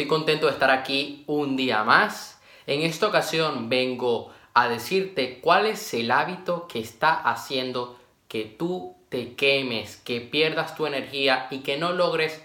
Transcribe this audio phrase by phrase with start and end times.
[0.00, 2.40] estoy contento de estar aquí un día más.
[2.66, 8.96] En esta ocasión vengo a decirte cuál es el hábito que está haciendo que tú
[9.10, 12.42] te quemes, que pierdas tu energía y que no logres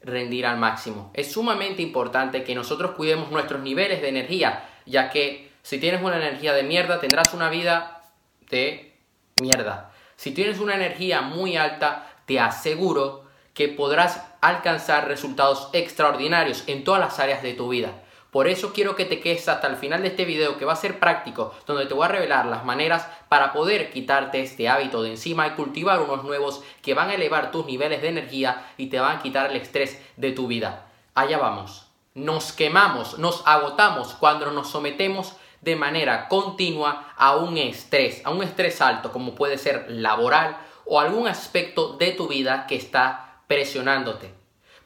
[0.00, 1.10] rendir al máximo.
[1.12, 6.16] Es sumamente importante que nosotros cuidemos nuestros niveles de energía, ya que si tienes una
[6.16, 8.02] energía de mierda tendrás una vida
[8.48, 8.94] de
[9.36, 9.92] mierda.
[10.16, 17.00] Si tienes una energía muy alta, te aseguro que podrás alcanzar resultados extraordinarios en todas
[17.00, 17.92] las áreas de tu vida.
[18.30, 20.76] Por eso quiero que te quedes hasta el final de este video que va a
[20.76, 25.10] ser práctico, donde te voy a revelar las maneras para poder quitarte este hábito de
[25.10, 28.98] encima y cultivar unos nuevos que van a elevar tus niveles de energía y te
[28.98, 30.86] van a quitar el estrés de tu vida.
[31.14, 31.86] Allá vamos.
[32.14, 38.42] Nos quemamos, nos agotamos cuando nos sometemos de manera continua a un estrés, a un
[38.42, 44.32] estrés alto como puede ser laboral o algún aspecto de tu vida que está presionándote.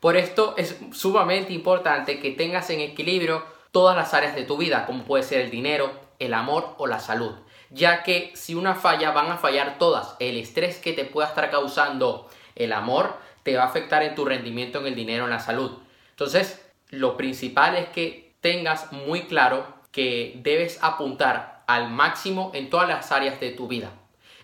[0.01, 4.87] Por esto es sumamente importante que tengas en equilibrio todas las áreas de tu vida,
[4.87, 7.35] como puede ser el dinero, el amor o la salud.
[7.71, 10.17] Ya que si una falla van a fallar todas.
[10.21, 14.25] El estrés que te pueda estar causando el amor te va a afectar en tu
[14.25, 15.79] rendimiento en el dinero, en la salud.
[16.11, 22.89] Entonces, lo principal es que tengas muy claro que debes apuntar al máximo en todas
[22.89, 23.93] las áreas de tu vida.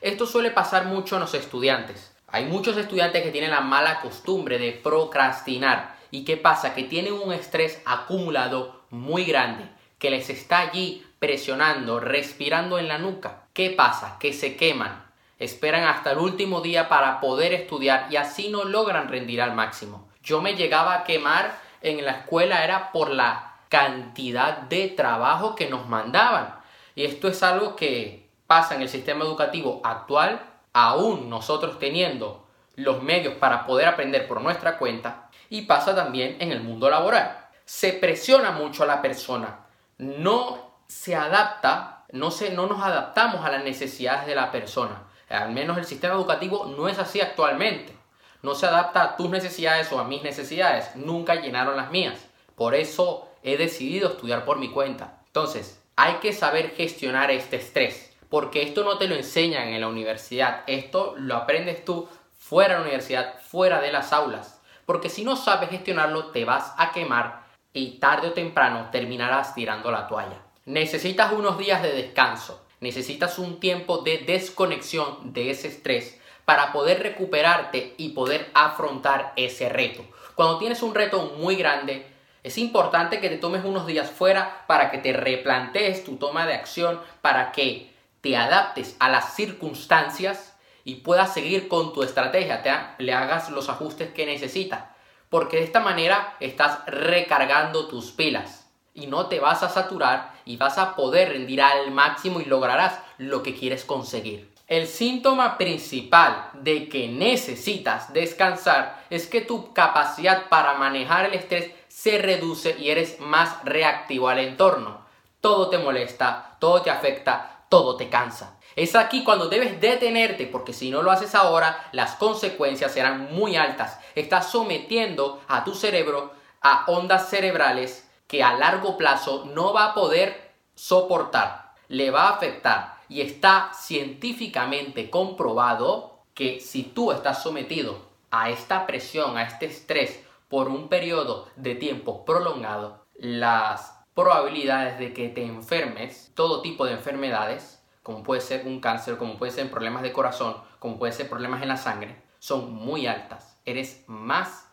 [0.00, 2.13] Esto suele pasar mucho en los estudiantes.
[2.34, 5.94] Hay muchos estudiantes que tienen la mala costumbre de procrastinar.
[6.10, 6.74] ¿Y qué pasa?
[6.74, 9.68] Que tienen un estrés acumulado muy grande,
[10.00, 13.44] que les está allí presionando, respirando en la nuca.
[13.52, 14.16] ¿Qué pasa?
[14.18, 15.04] Que se queman.
[15.38, 20.08] Esperan hasta el último día para poder estudiar y así no logran rendir al máximo.
[20.20, 25.70] Yo me llegaba a quemar en la escuela era por la cantidad de trabajo que
[25.70, 26.56] nos mandaban.
[26.96, 33.02] Y esto es algo que pasa en el sistema educativo actual aún nosotros teniendo los
[33.02, 37.38] medios para poder aprender por nuestra cuenta, y pasa también en el mundo laboral.
[37.64, 39.60] Se presiona mucho a la persona,
[39.98, 45.04] no se adapta, no, se, no nos adaptamos a las necesidades de la persona.
[45.28, 47.96] Al menos el sistema educativo no es así actualmente.
[48.42, 50.94] No se adapta a tus necesidades o a mis necesidades.
[50.96, 52.18] Nunca llenaron las mías.
[52.56, 55.22] Por eso he decidido estudiar por mi cuenta.
[55.26, 59.86] Entonces, hay que saber gestionar este estrés porque esto no te lo enseñan en la
[59.86, 65.22] universidad, esto lo aprendes tú fuera de la universidad, fuera de las aulas, porque si
[65.22, 70.42] no sabes gestionarlo te vas a quemar y tarde o temprano terminarás tirando la toalla.
[70.64, 77.04] Necesitas unos días de descanso, necesitas un tiempo de desconexión de ese estrés para poder
[77.04, 80.04] recuperarte y poder afrontar ese reto.
[80.34, 82.04] Cuando tienes un reto muy grande,
[82.42, 86.54] es importante que te tomes unos días fuera para que te replantees tu toma de
[86.54, 87.93] acción, para que
[88.24, 92.72] te adaptes a las circunstancias y puedas seguir con tu estrategia, te,
[93.04, 94.84] le hagas los ajustes que necesitas.
[95.28, 100.56] Porque de esta manera estás recargando tus pilas y no te vas a saturar y
[100.56, 104.50] vas a poder rendir al máximo y lograrás lo que quieres conseguir.
[104.68, 111.72] El síntoma principal de que necesitas descansar es que tu capacidad para manejar el estrés
[111.88, 115.04] se reduce y eres más reactivo al entorno.
[115.42, 118.56] Todo te molesta, todo te afecta, todo te cansa.
[118.76, 123.56] Es aquí cuando debes detenerte porque si no lo haces ahora, las consecuencias serán muy
[123.56, 123.98] altas.
[124.14, 126.30] Estás sometiendo a tu cerebro
[126.60, 132.34] a ondas cerebrales que a largo plazo no va a poder soportar, le va a
[132.36, 139.66] afectar y está científicamente comprobado que si tú estás sometido a esta presión, a este
[139.66, 146.86] estrés por un periodo de tiempo prolongado, las probabilidades de que te enfermes, todo tipo
[146.86, 151.12] de enfermedades, como puede ser un cáncer, como puede ser problemas de corazón, como puede
[151.12, 153.58] ser problemas en la sangre, son muy altas.
[153.64, 154.68] Eres más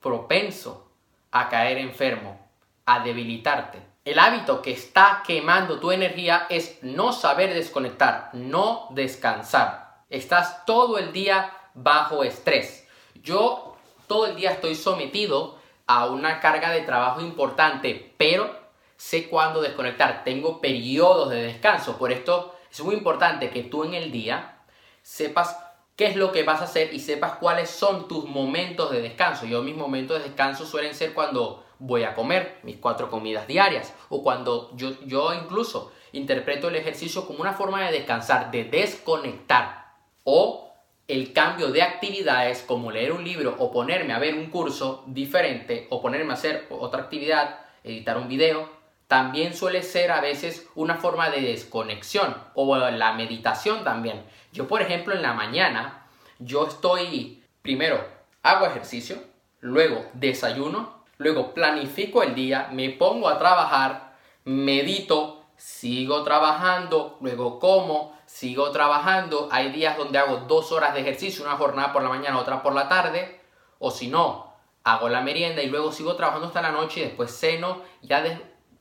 [0.00, 0.90] propenso
[1.30, 2.38] a caer enfermo,
[2.84, 3.78] a debilitarte.
[4.04, 10.02] El hábito que está quemando tu energía es no saber desconectar, no descansar.
[10.10, 12.86] Estás todo el día bajo estrés.
[13.22, 13.76] Yo
[14.08, 15.56] todo el día estoy sometido
[15.86, 18.61] a una carga de trabajo importante, pero
[19.02, 23.94] sé cuándo desconectar, tengo periodos de descanso, por esto es muy importante que tú en
[23.94, 24.60] el día
[25.02, 25.58] sepas
[25.96, 29.44] qué es lo que vas a hacer y sepas cuáles son tus momentos de descanso.
[29.44, 33.92] Yo mis momentos de descanso suelen ser cuando voy a comer mis cuatro comidas diarias
[34.08, 39.96] o cuando yo, yo incluso interpreto el ejercicio como una forma de descansar, de desconectar.
[40.22, 40.72] O
[41.08, 45.88] el cambio de actividades como leer un libro o ponerme a ver un curso diferente
[45.90, 48.81] o ponerme a hacer otra actividad, editar un video,
[49.12, 54.24] también suele ser a veces una forma de desconexión o la meditación también.
[54.52, 56.06] Yo, por ejemplo, en la mañana,
[56.38, 58.02] yo estoy, primero,
[58.42, 59.18] hago ejercicio,
[59.60, 64.14] luego desayuno, luego planifico el día, me pongo a trabajar,
[64.46, 69.50] medito, sigo trabajando, luego como, sigo trabajando.
[69.52, 72.74] Hay días donde hago dos horas de ejercicio, una jornada por la mañana, otra por
[72.74, 73.42] la tarde,
[73.78, 74.54] o si no,
[74.84, 78.22] hago la merienda y luego sigo trabajando hasta la noche y después ceno, ya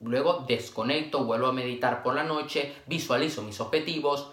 [0.01, 4.31] luego desconecto, vuelvo a meditar por la noche, visualizo mis objetivos,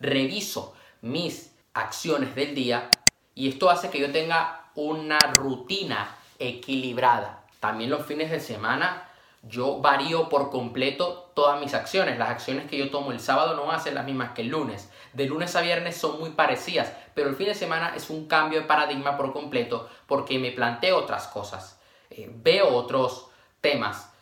[0.00, 2.90] reviso mis acciones del día
[3.34, 7.44] y esto hace que yo tenga una rutina equilibrada.
[7.60, 9.08] También los fines de semana
[9.42, 12.18] yo varío por completo todas mis acciones.
[12.18, 14.90] Las acciones que yo tomo el sábado no ser las mismas que el lunes.
[15.12, 18.60] De lunes a viernes son muy parecidas, pero el fin de semana es un cambio
[18.60, 21.80] de paradigma por completo porque me planteo otras cosas.
[22.10, 23.28] Eh, veo otros
[23.60, 24.12] temas,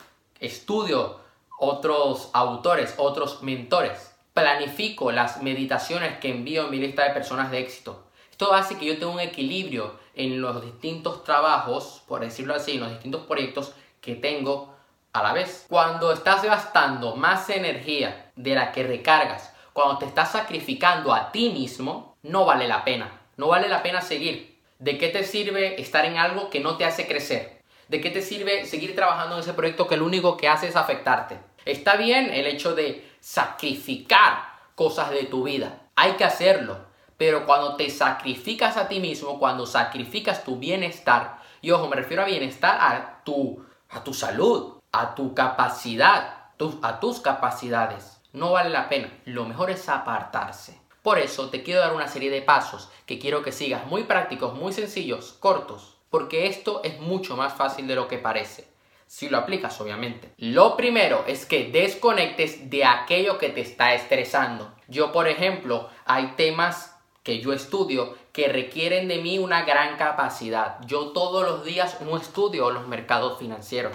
[0.41, 1.21] estudio
[1.59, 7.61] otros autores, otros mentores, planifico las meditaciones que envío en mi lista de personas de
[7.61, 8.05] éxito.
[8.31, 12.81] Esto hace que yo tenga un equilibrio en los distintos trabajos, por decirlo así, en
[12.81, 14.75] los distintos proyectos que tengo
[15.15, 15.65] a la vez.
[15.69, 21.51] Cuando estás gastando más energía de la que recargas, cuando te estás sacrificando a ti
[21.51, 23.23] mismo, no vale la pena.
[23.37, 24.59] No vale la pena seguir.
[24.79, 27.56] ¿De qué te sirve estar en algo que no te hace crecer?
[27.89, 30.75] ¿De qué te sirve seguir trabajando en ese proyecto que lo único que hace es
[30.75, 31.39] afectarte?
[31.65, 34.39] Está bien el hecho de sacrificar
[34.75, 35.83] cosas de tu vida.
[35.95, 36.79] Hay que hacerlo.
[37.17, 42.23] Pero cuando te sacrificas a ti mismo, cuando sacrificas tu bienestar, y ojo, me refiero
[42.23, 46.51] a bienestar a tu, a tu salud, a tu capacidad,
[46.83, 48.21] a tus capacidades.
[48.33, 49.11] No vale la pena.
[49.25, 50.79] Lo mejor es apartarse.
[51.03, 54.55] Por eso te quiero dar una serie de pasos que quiero que sigas muy prácticos,
[54.55, 58.67] muy sencillos, cortos, porque esto es mucho más fácil de lo que parece.
[59.07, 60.33] Si lo aplicas, obviamente.
[60.39, 64.73] Lo primero es que desconectes de aquello que te está estresando.
[64.89, 70.79] Yo, por ejemplo, hay temas que yo estudio que requieren de mí una gran capacidad.
[70.87, 73.93] Yo todos los días no estudio los mercados financieros.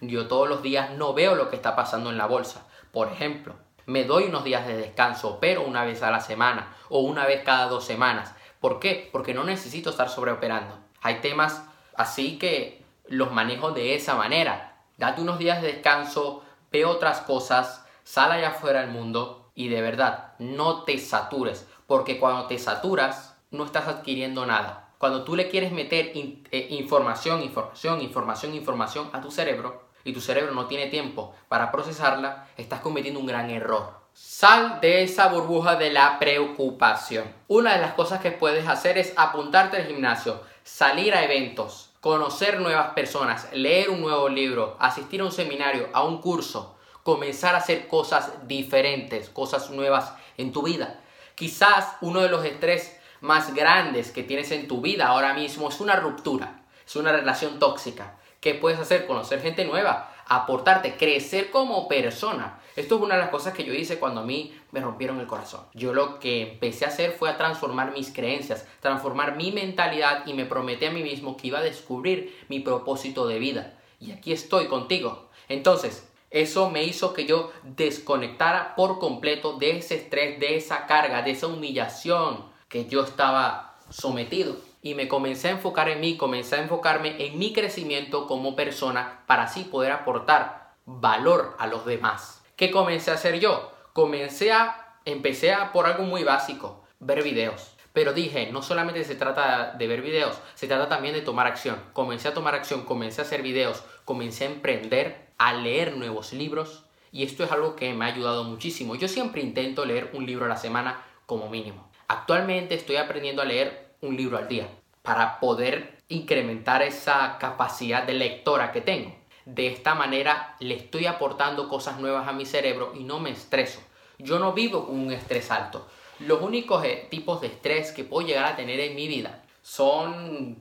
[0.00, 2.66] Yo todos los días no veo lo que está pasando en la bolsa.
[2.92, 7.00] Por ejemplo, me doy unos días de descanso, pero una vez a la semana o
[7.00, 8.34] una vez cada dos semanas.
[8.58, 9.10] ¿Por qué?
[9.12, 10.87] Porque no necesito estar sobreoperando.
[11.02, 11.62] Hay temas
[11.96, 14.76] así que los manejo de esa manera.
[14.96, 19.80] Date unos días de descanso, ve otras cosas, sal allá afuera del mundo y de
[19.82, 24.90] verdad no te satures, porque cuando te saturas no estás adquiriendo nada.
[24.98, 30.20] Cuando tú le quieres meter eh, información, información, información, información a tu cerebro, y tu
[30.20, 33.98] cerebro no tiene tiempo para procesarla, estás cometiendo un gran error.
[34.14, 37.24] Sal de esa burbuja de la preocupación.
[37.46, 42.60] Una de las cosas que puedes hacer es apuntarte al gimnasio, salir a eventos, conocer
[42.60, 47.58] nuevas personas, leer un nuevo libro, asistir a un seminario, a un curso, comenzar a
[47.58, 51.00] hacer cosas diferentes, cosas nuevas en tu vida.
[51.34, 55.80] Quizás uno de los estrés más grandes que tienes en tu vida ahora mismo es
[55.80, 58.18] una ruptura, es una relación tóxica.
[58.38, 59.06] ¿Qué puedes hacer?
[59.06, 62.57] Conocer gente nueva, aportarte, crecer como persona.
[62.78, 65.26] Esto es una de las cosas que yo hice cuando a mí me rompieron el
[65.26, 65.62] corazón.
[65.74, 70.32] Yo lo que empecé a hacer fue a transformar mis creencias, transformar mi mentalidad y
[70.32, 73.76] me prometí a mí mismo que iba a descubrir mi propósito de vida.
[73.98, 75.28] Y aquí estoy contigo.
[75.48, 81.22] Entonces, eso me hizo que yo desconectara por completo de ese estrés, de esa carga,
[81.22, 86.54] de esa humillación que yo estaba sometido y me comencé a enfocar en mí, comencé
[86.54, 92.37] a enfocarme en mi crecimiento como persona para así poder aportar valor a los demás.
[92.58, 93.70] ¿Qué comencé a hacer yo?
[93.92, 97.76] Comencé a, empecé a por algo muy básico, ver videos.
[97.92, 101.80] Pero dije, no solamente se trata de ver videos, se trata también de tomar acción.
[101.92, 106.84] Comencé a tomar acción, comencé a hacer videos, comencé a emprender, a leer nuevos libros.
[107.12, 108.96] Y esto es algo que me ha ayudado muchísimo.
[108.96, 111.88] Yo siempre intento leer un libro a la semana como mínimo.
[112.08, 114.66] Actualmente estoy aprendiendo a leer un libro al día
[115.02, 119.14] para poder incrementar esa capacidad de lectora que tengo.
[119.48, 123.80] De esta manera le estoy aportando cosas nuevas a mi cerebro y no me estreso.
[124.18, 125.88] Yo no vivo con un estrés alto.
[126.18, 130.58] Los únicos eh, tipos de estrés que puedo llegar a tener en mi vida son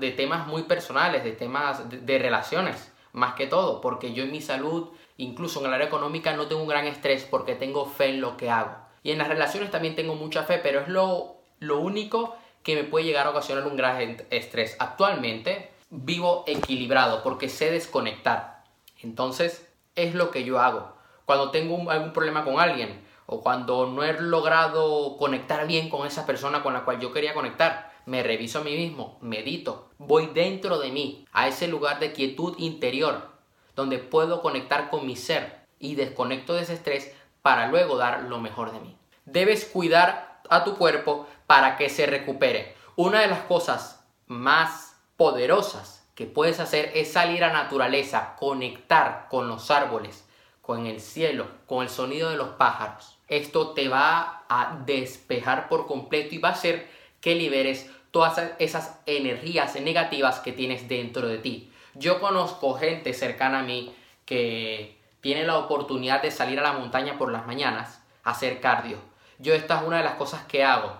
[0.00, 4.40] de temas muy personales, de temas de, relaciones, más que todo, porque yo en mi
[4.40, 4.88] salud,
[5.18, 8.38] incluso en el área económica, no tengo un gran estrés porque tengo fe en lo
[8.38, 8.74] que hago.
[9.02, 13.04] Y en las relaciones también tengo mucha fe, pero es lo único que me puede
[13.04, 14.76] llegar a ocasionar un gran estrés.
[14.78, 18.64] Actualmente vivo equilibrado porque sé desconectar.
[19.02, 20.94] Entonces es lo que yo hago.
[21.24, 26.26] Cuando tengo algún problema con alguien o cuando no he logrado conectar bien con esa
[26.26, 30.78] persona con la cual yo quería conectar, me reviso a mí mismo, medito, voy dentro
[30.78, 33.30] de mí, a ese lugar de quietud interior,
[33.74, 38.40] donde puedo conectar con mi ser y desconecto de ese estrés para luego dar lo
[38.40, 38.96] mejor de mí.
[39.24, 42.74] Debes cuidar a tu cuerpo para que se recupere.
[42.96, 49.48] Una de las cosas más poderosas que puedes hacer es salir a naturaleza, conectar con
[49.48, 50.24] los árboles,
[50.60, 53.18] con el cielo, con el sonido de los pájaros.
[53.28, 56.88] Esto te va a despejar por completo y va a hacer
[57.20, 61.72] que liberes todas esas energías negativas que tienes dentro de ti.
[61.94, 63.94] Yo conozco gente cercana a mí
[64.24, 68.98] que tiene la oportunidad de salir a la montaña por las mañanas a hacer cardio.
[69.38, 70.92] Yo esta es una de las cosas que hago.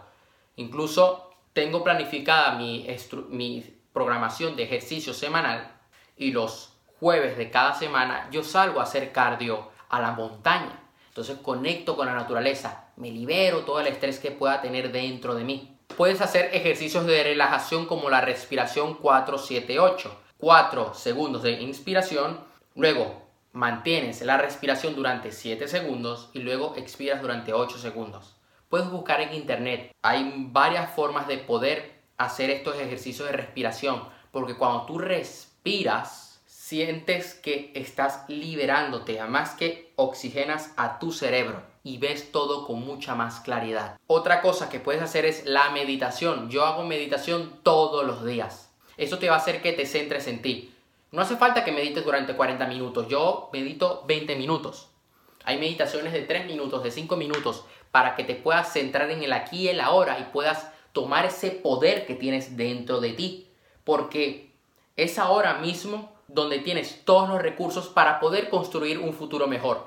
[0.56, 2.86] Incluso tengo planificada mi,
[3.28, 5.72] mi programación de ejercicio semanal
[6.18, 10.82] y los jueves de cada semana yo salgo a hacer cardio a la montaña.
[11.08, 15.44] Entonces conecto con la naturaleza, me libero todo el estrés que pueda tener dentro de
[15.44, 15.78] mí.
[15.96, 20.24] Puedes hacer ejercicios de relajación como la respiración 478.
[20.38, 22.38] 4 segundos de inspiración,
[22.74, 23.22] luego
[23.52, 28.36] mantienes la respiración durante 7 segundos y luego expiras durante 8 segundos.
[28.68, 34.56] Puedes buscar en internet, hay varias formas de poder hacer estos ejercicios de respiración, porque
[34.56, 42.32] cuando tú respiras, sientes que estás liberándote, además que oxigenas a tu cerebro y ves
[42.32, 43.98] todo con mucha más claridad.
[44.06, 46.48] Otra cosa que puedes hacer es la meditación.
[46.48, 48.72] Yo hago meditación todos los días.
[48.96, 50.74] Eso te va a hacer que te centres en ti.
[51.12, 53.08] No hace falta que medites durante 40 minutos.
[53.08, 54.88] Yo medito 20 minutos.
[55.44, 59.32] Hay meditaciones de 3 minutos, de 5 minutos, para que te puedas centrar en el
[59.34, 63.48] aquí y el ahora y puedas tomar ese poder que tienes dentro de ti.
[63.82, 64.50] Porque
[64.96, 69.86] es ahora mismo donde tienes todos los recursos para poder construir un futuro mejor.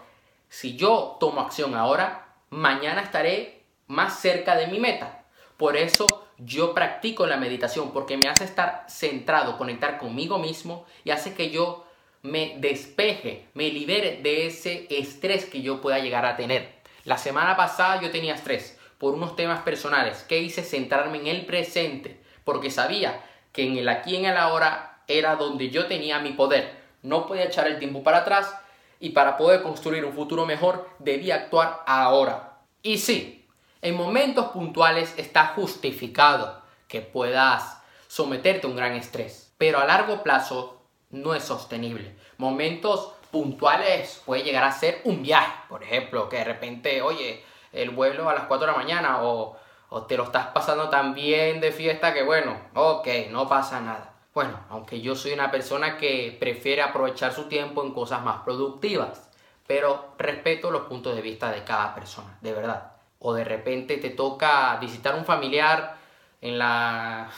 [0.50, 5.24] Si yo tomo acción ahora, mañana estaré más cerca de mi meta.
[5.56, 6.06] Por eso
[6.38, 11.50] yo practico la meditación porque me hace estar centrado, conectar conmigo mismo y hace que
[11.50, 11.86] yo
[12.22, 16.76] me despeje, me libere de ese estrés que yo pueda llegar a tener.
[17.06, 20.26] La semana pasada yo tenía estrés por unos temas personales.
[20.28, 20.64] ¿Qué hice?
[20.64, 25.36] Centrarme en el presente porque sabía que en el aquí y en el ahora era
[25.36, 26.82] donde yo tenía mi poder.
[27.02, 28.56] No podía echar el tiempo para atrás
[29.00, 32.60] y para poder construir un futuro mejor debía actuar ahora.
[32.82, 33.46] Y sí,
[33.82, 40.24] en momentos puntuales está justificado que puedas someterte a un gran estrés, pero a largo
[40.24, 42.16] plazo no es sostenible.
[42.38, 47.44] Momentos puntuales puede llegar a ser un viaje, por ejemplo, que de repente, oye,
[47.82, 49.58] el vuelo a las 4 de la mañana o,
[49.90, 54.14] o te lo estás pasando tan bien de fiesta que bueno, ok, no pasa nada.
[54.34, 59.32] Bueno, aunque yo soy una persona que prefiere aprovechar su tiempo en cosas más productivas,
[59.66, 62.92] pero respeto los puntos de vista de cada persona, de verdad.
[63.20, 65.98] O de repente te toca visitar un familiar
[66.42, 67.30] en la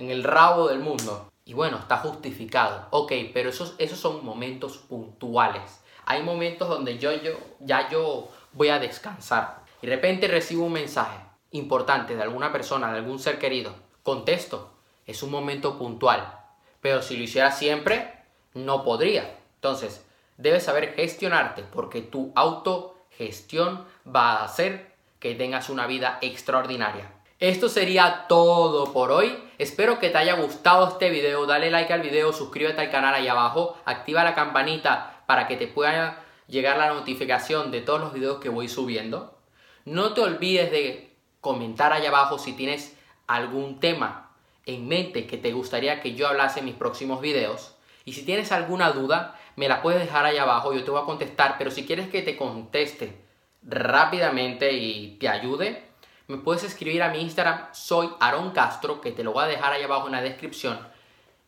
[0.00, 1.30] en el rabo del mundo.
[1.44, 2.86] Y bueno, está justificado.
[2.90, 5.82] Ok, pero esos, esos son momentos puntuales.
[6.06, 9.59] Hay momentos donde yo, yo ya yo voy a descansar.
[9.82, 11.18] Y de repente recibo un mensaje
[11.52, 13.74] importante de alguna persona, de algún ser querido.
[14.02, 14.72] Contesto
[15.06, 16.38] es un momento puntual.
[16.80, 18.12] Pero si lo hiciera siempre,
[18.54, 19.38] no podría.
[19.56, 20.06] Entonces,
[20.36, 27.12] debes saber gestionarte porque tu autogestión va a hacer que tengas una vida extraordinaria.
[27.38, 29.38] Esto sería todo por hoy.
[29.58, 31.46] Espero que te haya gustado este video.
[31.46, 35.66] Dale like al video, suscríbete al canal ahí abajo, activa la campanita para que te
[35.66, 39.39] pueda llegar la notificación de todos los videos que voy subiendo.
[39.84, 42.96] No te olvides de comentar ahí abajo si tienes
[43.26, 44.30] algún tema
[44.66, 47.74] en mente que te gustaría que yo hablase en mis próximos videos.
[48.04, 51.06] Y si tienes alguna duda, me la puedes dejar ahí abajo, yo te voy a
[51.06, 53.20] contestar, pero si quieres que te conteste
[53.62, 55.84] rápidamente y te ayude,
[56.28, 59.72] me puedes escribir a mi Instagram, soy Aaron Castro, que te lo voy a dejar
[59.72, 60.78] ahí abajo en la descripción.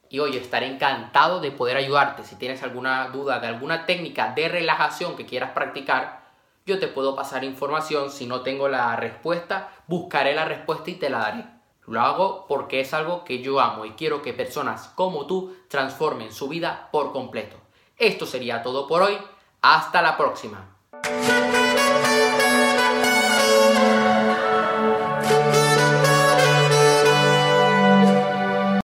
[0.08, 2.24] Y oye, estaré encantado de poder ayudarte.
[2.24, 6.21] Si tienes alguna duda de alguna técnica de relajación que quieras practicar,
[6.64, 8.10] yo te puedo pasar información.
[8.10, 11.44] Si no tengo la respuesta, buscaré la respuesta y te la daré.
[11.86, 16.32] Lo hago porque es algo que yo amo y quiero que personas como tú transformen
[16.32, 17.56] su vida por completo.
[17.96, 19.18] Esto sería todo por hoy.
[19.60, 20.76] Hasta la próxima.